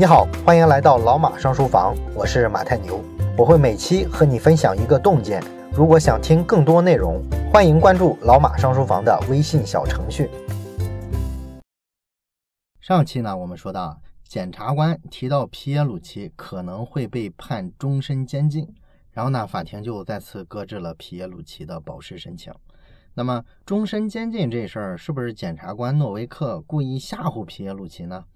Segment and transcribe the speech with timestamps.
[0.00, 3.02] 你好，欢迎来到老马上书房，我是马太牛，
[3.36, 5.42] 我会每期和你分享一个洞见。
[5.72, 7.20] 如果想听更多内容，
[7.52, 10.30] 欢迎关注老马上书房的微信小程序。
[12.78, 18.72] 上期呢，我们说到检察官提到皮耶鲁齐可能会被判终身监禁，
[19.10, 22.54] 然后呢，法庭就再次搁置了皮耶鲁齐的保释申请。
[23.14, 28.26] 那么，终身监禁这事儿是不是检察官诺维克故意吓唬皮耶鲁齐呢？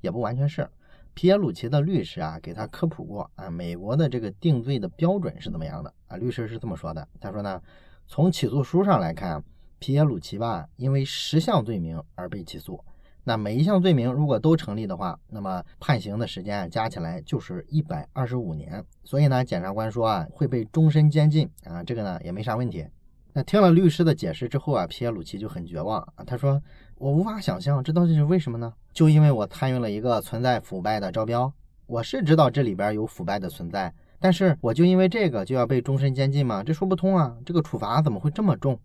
[0.00, 0.66] 也不完全是。
[1.14, 6.16] 皮耶鲁齐的律师啊，给他科普过啊，美国的这个定罪的标准是怎么样的啊？
[6.16, 7.60] 律师是这么说的，他说呢，
[8.06, 9.42] 从起诉书上来看，
[9.78, 12.82] 皮耶鲁齐吧，因为十项罪名而被起诉。
[13.22, 18.82] 那每一项罪名如果都成立的话，那么判刑的时间啊加起来就是一百二十五年。
[19.04, 22.86] 所以呢，检察官说啊，会被终身监禁啊，这个呢也没啥问题。
[23.32, 26.60] 那听了律师的解释之后啊，皮耶鲁齐就很绝望啊，他说
[27.00, 28.74] ：“我无法想象这到底是为什么呢？
[28.92, 31.50] 就因为我参与了一个存在腐败的招标，
[31.86, 36.62] 我是知道这里边有腐败的存在，但是我就因为这个就要被终身监禁吗？
[36.62, 38.78] 这说不通啊，这个处罚怎么会这么重？”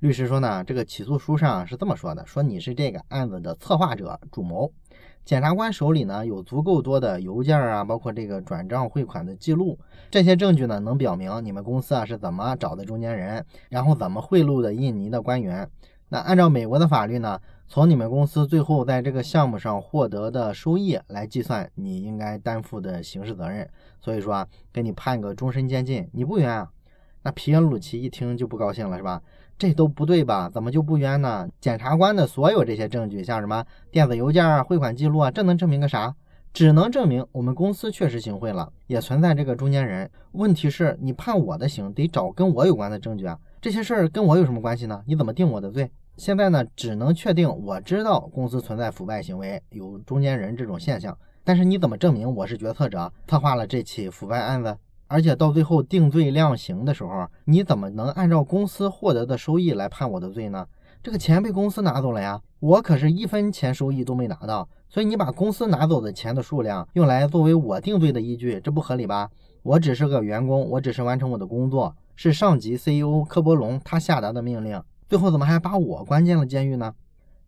[0.00, 4.72] 律师说呢，这个起诉书上是这么说的：说你是这个案子的策划者、主谋，
[5.24, 9.78] 检察官手里呢有足够多的邮件啊，包括这个转账汇款的记录，
[10.10, 15.70] 这些证据呢能表明你们公司啊是怎么找的中间人，然后怎么贿赂的印尼的官员。
[16.12, 23.66] 那按照美国的法律呢，从你们公司最后在这个项目上获得的收益来计算，你应该担负的刑事责任。
[23.98, 26.70] 所以说，给你判个终身监禁，你不冤啊？
[27.22, 29.22] 那皮耶鲁齐一听就不高兴了，是吧？
[29.56, 30.50] 这都不对吧？
[30.52, 31.48] 怎么就不冤呢？
[31.62, 36.14] 检察官的所有这些证据，像什么电子邮件啊、汇款记录啊，这能证明个啥？
[36.52, 40.10] 只能证明我们公司确实行贿了，也存在这个中间人。
[40.32, 43.38] 问题是，你判我的刑得找跟我有关的证据啊！
[43.62, 45.02] 这些事儿跟我有什么关系呢？
[45.06, 45.90] 你怎么定我的罪？
[46.18, 51.16] 现在呢，只能确定我知道公司存在腐败行为，有中间人这种现象。
[51.42, 54.76] 但是你怎么证明我是决策者，策划了这起腐败案子？
[55.08, 60.66] 而且到最后定罪量刑的时候，你怎么能按照公司获得的收益来判我的罪呢？
[61.02, 64.68] 这个钱被公司拿走了呀，我可是一分钱收益都没拿到。
[64.88, 69.30] 所以你把公司拿走的钱的数量用来作为我定罪的依据，这不合理吧？
[69.62, 74.80] 我只是个员工，我只是完成我的工作，是上级 CEO 科博龙他下达的命令，
[75.12, 76.94] 最后怎么还把我关进了监狱呢？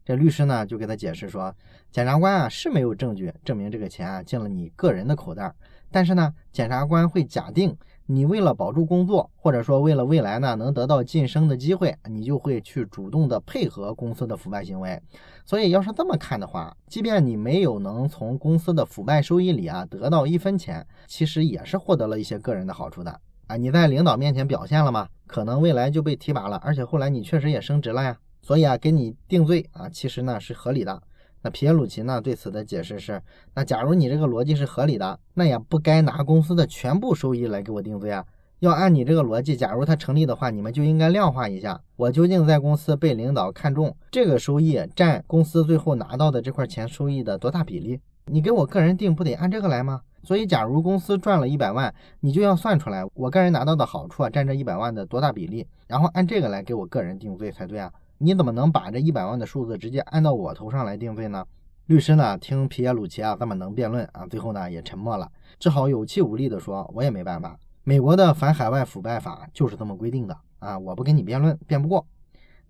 [0.05, 1.55] 这律师呢就给他解释说，
[1.91, 5.51] 检察官啊是没有证据证明这个钱啊进了你个人的口袋。
[5.91, 7.75] 但是呢，检察官会假定
[8.05, 15.01] 你为了保住工作，或者说为了未来呢能得到晋升的机会，你就会去主动的配合公司的腐败行为。
[15.47, 23.56] 所以要是这么看的话，即便你没有能从公司的腐败收益里啊得到一分钱，其实也是获得了一些个人的好处的啊。
[23.56, 25.09] 你在领导面前表现了吗？
[25.27, 28.16] 可能未来就被提拔了，而且后来你确实也升职了呀。
[28.43, 31.03] 所以啊，给你定罪啊，其实呢是合理的。
[31.43, 33.22] 那皮耶鲁齐呢对此的解释是：
[33.55, 38.25] 那假如你这个逻辑是合理的，那也不该拿公司的全部收益来给我定罪啊。
[38.60, 48.00] 要按你这个逻辑，假如它成立的话，你们就应该量化一下，我究竟在公司被领导看中，这个收益占公司最后拿到的这块钱收益的多大比例？
[48.26, 50.00] 你给我个人定不得按这个来吗？
[50.25, 57.93] 所以，假如公司赚了一百万，你就要算出来我个人拿到的好处啊占这一百万的多大比例，然后按这个来给我个人定罪才对啊。
[58.19, 61.45] 你怎么能把这一百万的数字直接按到我头上来定罪呢？
[61.87, 72.06] 律师呢，听皮耶鲁齐啊这么能辩论啊，最后呢也沉默了，只好有气无力地说：“我也没办法，美国的反海外腐败法就是这么规定的啊，我不跟你辩论，辩不过。”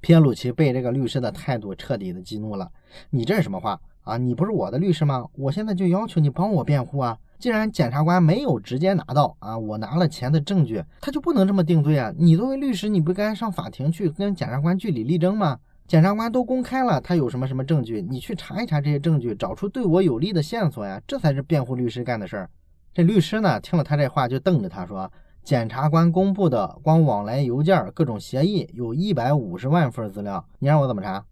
[0.00, 2.69] 皮耶鲁齐被这个律师的态度彻底的激怒了
[3.10, 4.19] ：“你这是什么话啊？
[4.19, 5.25] 你不是我的律师吗？
[5.34, 7.16] 我现在就要求你帮我辩护啊！
[7.44, 12.10] 既然检察官没有直接拿到啊我拿了钱的证据，他就不能这么定罪啊！
[12.16, 18.00] 你作为律师，你不该上法庭去跟检察官据理力争吗？”检察官都公开了，他有什么什么证据？
[18.00, 22.50] 你去查一查这些证据，找出对我有利的线索呀，这才是辩护律师干的事儿。
[22.94, 25.12] 这律师呢，听了他这话，就瞪着他说
[25.44, 31.22] ：“检察官公布的光往来邮件、各种协议，有一百五十万份资料，你让我怎么查？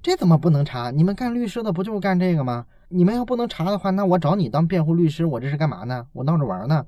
[0.00, 0.90] 这怎么不能查？
[0.90, 2.64] 你们干律师的不就是干这个吗？
[2.92, 6.06] 你们要不能查的话，那我找你当辩护律师，我这是干嘛呢？
[6.12, 6.84] 我闹着玩呢。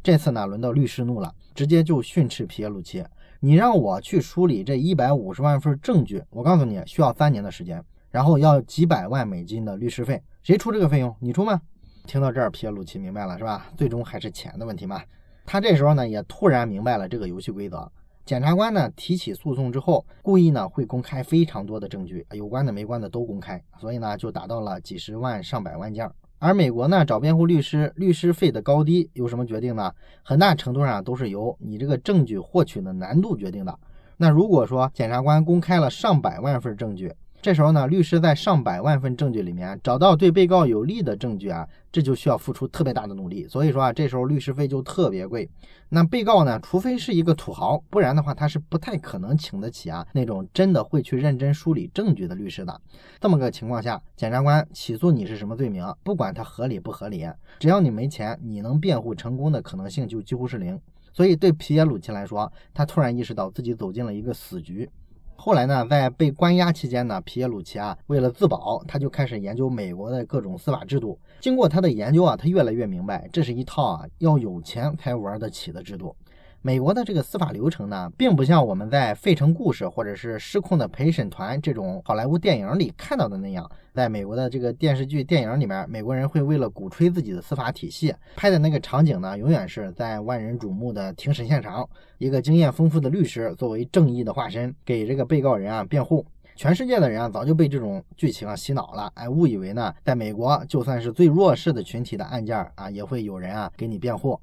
[0.00, 3.04] 这次呢，轮到律师怒了，直接就训斥皮耶鲁齐。”
[3.44, 11.12] 你让我去梳理这一百五十万份证据，我告诉你需要三年的时间，然后要几百万美金的律师费，谁出这个费用？
[11.18, 11.60] 你出吗？
[12.06, 13.66] 听到这儿，皮耶鲁奇明白了是吧？
[13.76, 15.02] 最终还是钱的问题嘛。
[15.44, 17.90] 他这时候呢也突然明白了这个游戏规则。
[18.24, 26.08] 检察官呢提起诉讼之后，故意呢会公开非常多的证据，有关的没关的都公开，所以呢就达到了几十万上百万件。
[26.38, 29.92] 而美国呢，找辩护律师，律师费的高低由什么决定呢？
[30.24, 33.78] 很大程度上都是由你这个证据获取的难度决定的。
[34.16, 43.48] 那如果说检察官公开了上百万份证据，这时候呢，律师在上百万份证据里面找到对被告有利的证据啊，这就需要付出特别大的努力。
[43.48, 45.50] 所以说啊，这时候律师费就特别贵。
[45.88, 52.80] 那被告呢，除非是一个土豪，不然的话他是不太可能请得起啊那种真的会去认真梳理证据的律师的。
[53.20, 57.28] 这么个情况下，检察官起诉你是什么罪名，不管他合理不合理，
[57.58, 60.80] 只要你没钱，你能辩护成功的可能性就几乎是零。
[61.12, 64.88] 所以对皮耶鲁奇来说，他突然意识到自己走进了一个死局。
[65.36, 71.18] 后来呢，在被关押期间呢，皮耶鲁齐啊，为了自保，他就开始研究美国的各种司法制度。
[71.40, 76.14] 经过他的研究啊，他越来越明白，这是一套啊要有钱才玩得起的制度。
[76.64, 83.68] 美国的这个司法流程呢，并不像我们在《费城故事》或者是《失控的陪审团》这种好莱坞电影里看到的那样。
[83.92, 91.84] 在美国的这个电视剧、电影里面，美国人会为了鼓吹自己的司法体系，拍的那个场景呢，永远是在万人瞩目的庭审现场，
[92.18, 96.24] 一个经验丰富的律师作为正义的化身，给这个被告人啊辩护。
[96.54, 104.38] 全世界的人啊，早就被这种剧情啊洗脑了，哎，误以为呢，在美国，就算是最弱势的群体的案件啊，也会有人啊给你辩护。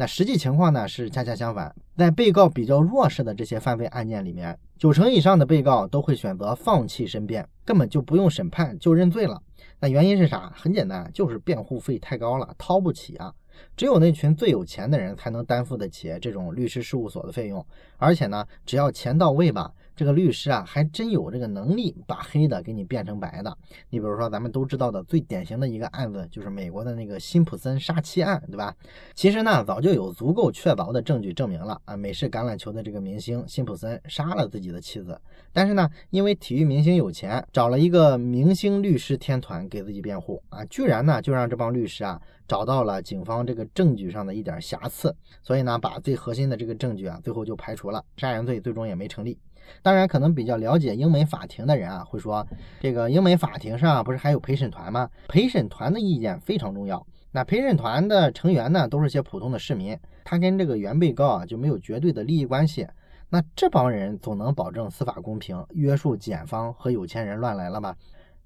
[0.00, 9.38] 那实际情况呢是恰恰相反，在被告比较弱势的这些犯罪案件里面，九成以上的被告都会选择放弃申辩，根本就不用审判就认罪了。
[9.78, 10.50] 那原因是啥？
[10.56, 13.30] 很简单，就是辩护费太高了，掏不起啊。
[13.76, 17.62] 只有那群最有钱的人才能担负得起这种律师事务所的费用，
[17.98, 19.70] 而且呢，只要钱到位吧。
[20.00, 23.54] 这个律师啊，还真有这个能力把黑的给你变成白的。
[23.90, 28.74] 你比如说，咱们都知道的最典型的一个案子，就是美国的那个辛普森杀妻案，对吧？
[29.14, 35.20] 其实呢，早就有足够确凿的证据证明了啊，美式橄榄球的这个明星辛普森杀了自己的妻子。
[35.52, 42.18] 但是呢，因为体育明星有钱，找了一个明星律师天团给自己辩护啊，居然呢就让这帮律师啊
[42.48, 49.38] 找到了警方这个证据上的一点瑕疵，所以呢，把最核心的这个证据啊最后就排除了，杀人罪最终也没成立。
[49.82, 52.46] 当然，可能比较了解英美法庭的人啊，会说
[52.80, 55.08] 这个英美法庭上不是还有陪审团吗？
[55.28, 57.06] 陪审团的意见非常重要。
[57.32, 62.86] 那陪审团的成员呢，都是些普通的市民，他跟这个原被告啊就没有绝对的利益关系。
[63.28, 67.96] 那这帮人总能保证司法公平，约束检方和有钱人乱来了吧？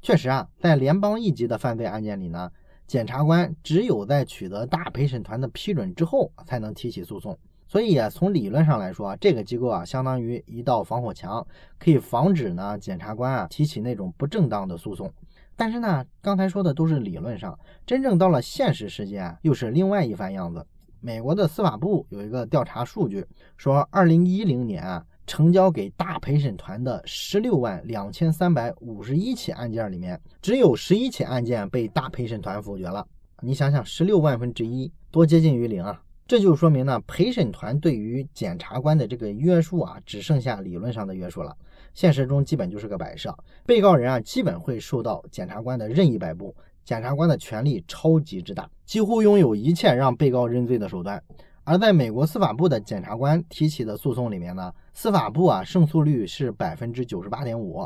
[0.03, 2.51] 确实啊，在联邦一级的犯罪案件里呢，
[2.87, 7.39] 检察官只有在取得大陪审团的批准之后，才能提起诉讼。
[7.75, 11.45] 所以啊，从理论上来说啊，这个机构啊，相当于一道防火墙，
[11.77, 15.13] 可以防止呢检察官啊提起那种不正当的诉讼。
[15.57, 20.65] 但是呢，刚才说的都是理论上，真正到了现实世界啊，又是另外一番样子。
[21.01, 23.27] 美国的司法部有一个调查数据，
[23.57, 33.05] 说二零一零年啊，成交给大陪审团的十六万两千三百五十一起案件里面，只有十一起案件被大陪审团否决了。
[33.41, 36.01] 你想想，十六万分之一，多接近于零啊！
[36.27, 41.55] 这就说明呢，陪审团对于检察官的这个约束啊，只剩下理论上的约束了，
[41.93, 43.37] 现实中基本就是个摆设。
[43.67, 51.23] 被告人啊，基本会受到检察官的任意摆布，检察官的权力超级之大，几乎拥有一切让被告认罪的手段。
[51.63, 57.79] 而在美国司法部的检察官提起的诉讼里面呢，司法部啊胜诉率是百分之九十八点五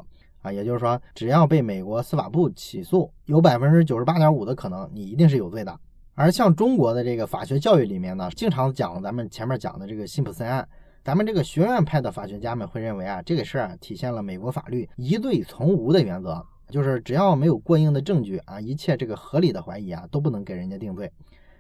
[0.43, 5.77] 啊，也就是说，只要被美国司法部起诉，有百分之九十八点五的可能你一定是有罪的。
[6.21, 10.69] 而像中国的这个法学教育里面呢，经常讲咱们前面讲的这个辛普森案，
[11.05, 21.09] 咱们这个学院派的法学家们会认为啊，这个事儿啊体现了美国法律疑罪从无的原则，就是只要没有过硬的证据啊，一切这个合理的怀疑啊都不能给人家定罪。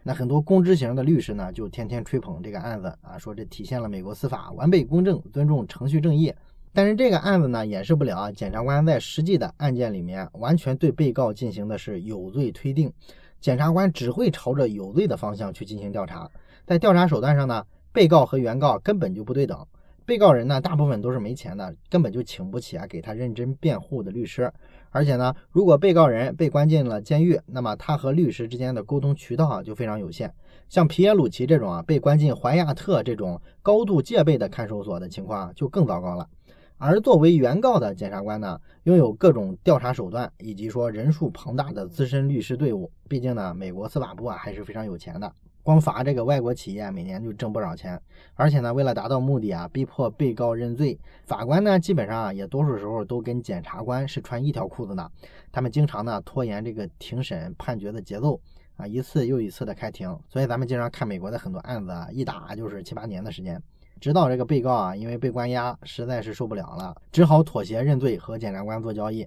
[0.02, 6.34] 那很多公知型的律师呢，就天天吹捧这个案子啊，说这体现了美国司法完备公正，尊重程序正义。
[6.72, 12.92] 但是这个案子呢，掩饰不了啊，检察官在实际的案件里面，完全对被告进行的是有罪推定。
[13.40, 16.30] 检察官只会朝着有罪的方向去进行调查，
[16.66, 19.66] 在调查手段上呢，被告和原告根本就不对等。
[20.04, 24.50] 被告人呢，大部分都是没钱的，根本就请不起啊给他认真辩护的律师。
[24.90, 30.32] 而且呢，如果被告人被关进了监狱，那么他和律师之间的沟通渠道啊就非常有限。
[30.70, 36.26] 像皮耶鲁奇这种啊被关进怀亚特这种高度戒备的看守所的情况啊就更糟糕了。
[36.80, 42.88] 而作为原告的检察官呢，拥有各种调查手段，以及说人数庞大的资深律师队伍。
[43.08, 45.32] 毕竟呢，美国司法部啊还是非常有钱的，
[45.64, 48.00] 光罚这个外国企业每年就挣不少钱。
[48.34, 55.10] 而且呢，为了达到目的啊，逼迫被告认罪，法官呢基本上啊也多数时候都跟检察官是穿一条裤子的。
[55.50, 58.40] 他们经常呢拖延这个庭审判决的节奏
[58.76, 60.16] 啊，一次又一次的开庭。
[60.28, 63.60] 所以咱们经常看美国的很多案子啊，一打就是七八年的时间。
[64.00, 69.26] 直到这个被告啊，因为被关押，实在是受不了了，只好妥协认罪，和检察官做交易。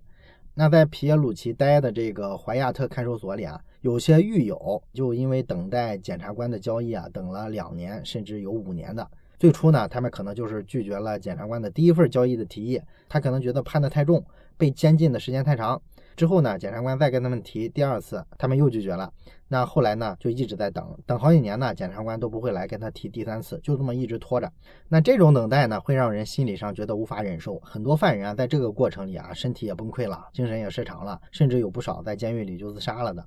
[0.54, 9.08] 那在皮耶鲁奇待的这个怀亚特看守所里啊，有些狱友就因为等待检察官的交易啊，等了两年，甚至有五年的。
[9.40, 14.24] 最初呢，他们可能就是拒绝了检察官的第一份交易的提议，他可能觉得判的太重，
[14.58, 15.82] 被监禁的时间太长。
[16.15, 19.12] 之后呢，检察官再跟他们提第二次，他们又拒绝了。
[19.48, 24.50] 那后来呢，就一直在等，等好几年呢，检察官都不会来跟他提第三次，就这么一直拖着。
[24.88, 27.60] 那这种等待呢，会让人心理上觉得无法忍受。
[27.60, 33.25] 很多犯人啊，在这个过程里啊，身体也崩溃了，精神也失常了，甚至有不少在监狱里就自杀了的。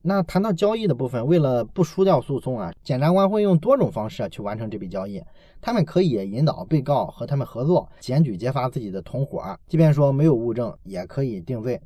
[0.00, 5.22] 那谈到交易的部分，为了不输掉诉讼啊，检察官会用多种方式去完成这笔交易。
[5.60, 11.78] 他们可以引导被告和他们合作，检举揭发自己的同伙，即便说没有物证，也可以定罪。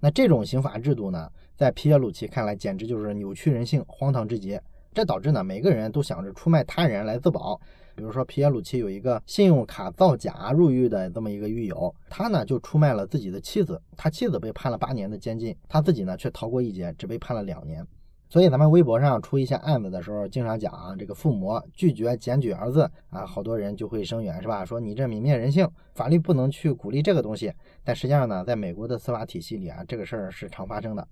[0.00, 4.58] 那这种刑法制度呢，在皮耶鲁奇看来，简直就是扭曲人性、荒唐至极。
[4.92, 7.60] 这导致呢，每个人都想着出卖他人来自保。
[7.94, 17.86] 比如说，皮耶鲁奇有一个信用卡造假入狱的这么一个狱友，他呢就出卖了自己的妻子，他妻子被判了八年的监禁，他自己呢却逃过一劫，只被判了两年。
[18.30, 24.64] 所以咱们微博上出一些案子的时候，经常讲啊，这个父母拒绝检举儿子啊，好多人就会声援，是吧？
[24.64, 27.52] 说你这泯灭人性，法律不能去鼓励这个东西。
[27.82, 31.04] 但实际上呢，在美国的司法体系里啊，这个事儿是常发生的。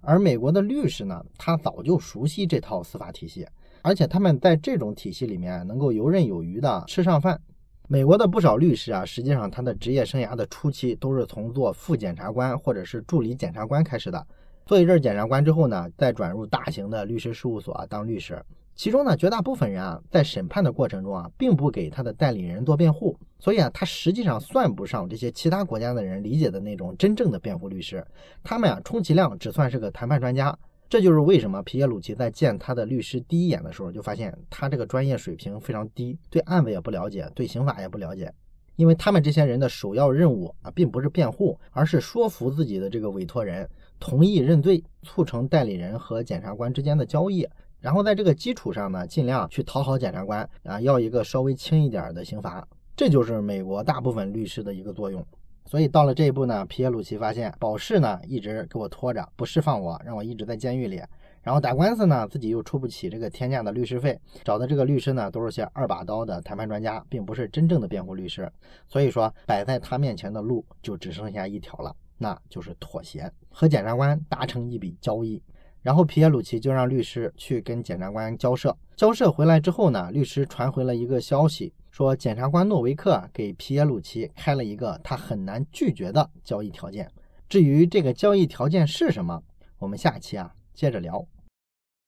[0.00, 3.46] 而美国的律师呢，他早就熟悉这套司法体系，
[3.82, 7.40] 而且他们在这种体系里面能够游刃有余的吃上饭。
[7.86, 14.26] 美国的不少律师啊，实际上他的职业生涯的初期都是从做副检察官或者是助理检察官开始的。
[14.66, 18.42] 做一阵检察官之后呢，再转入大型的律师事务所当律师。
[18.74, 28.04] 其中呢，绝大部分人啊，在审判的过程中啊，并不给他的代理人做辩护，所以啊，他实际上算不上这些其他国家的人理解的那种真正的辩护律师。
[28.42, 30.56] 他们啊，充其量只算是个谈判专家。
[30.88, 38.32] 这就是为什么皮耶鲁奇在见他的律师第一眼的时候，就发现他这个专业水平非常低，对案子也不了解，对刑法也不了解。
[38.76, 43.68] 因为他们这些人的首要任务啊，并不是辩护，而是说服自己的这个委托人。
[43.98, 47.48] 同意认罪，促成代理人和检察官之间的交易，
[47.80, 52.66] 然后在这个基础上呢，尽量去讨好检察官啊，要一个稍微轻一点的刑罚。
[52.96, 55.24] 这就是美国大部分律师的一个作用。
[55.66, 61.00] 所以到了这一步呢，皮耶鲁奇发现保释呢一直给我拖着，不释放我，让我一直在监狱里。
[61.42, 68.50] 然后打官司呢，自己又出不起这个天价的律师费，找的这个律师呢，都是些二把刀的谈判专家，并不是真正的辩护律师。
[68.88, 71.94] 所以说，摆在他面前的路就只剩下一条了。
[72.18, 75.42] 那就是妥协，和检察官达成一笔交易，
[75.82, 78.76] 然后皮耶鲁奇就让律师去跟检察官交涉。
[78.96, 87.10] 交涉回来之后呢，律师传回了一个消息，说检察官诺维克给皮耶鲁奇开了一个他很难拒绝的交易条件。
[87.48, 89.42] 至于这个交易条件是什么，
[89.78, 91.26] 我们下期啊接着聊。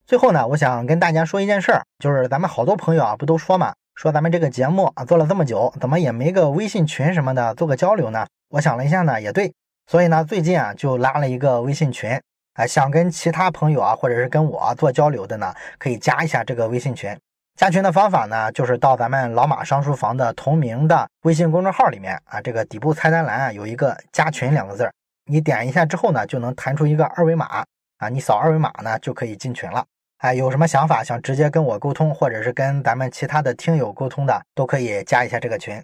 [0.07, 8.25] 最后呢，我想跟大家说一件事儿，就是咱们好多朋友啊不都说嘛，说咱们这个节目啊做了这么久，怎么也没个微信群什么的做个交流呢？
[8.51, 9.53] 我想了一下呢，也对。
[9.87, 12.11] 所以呢，最近啊就拉了一个微信群，
[12.55, 17.16] 啊，想跟其他朋友啊，或者是跟我做交流的呢，可以加一下这个微信群。
[17.57, 24.93] 加群的方法呢，就是到咱们老马商书房的同名的微信公众号里面啊，这个底部菜单栏啊有一个加群两个字儿，
[25.25, 27.64] 你点一下之后呢，就能弹出一个二维码
[27.99, 29.85] 啊，你扫二维码呢就可以进群了。
[30.19, 35.83] 哎，有什么想法想直接跟我沟通，或者是跟咱们其他的听友沟通的，都可以加一下这个群。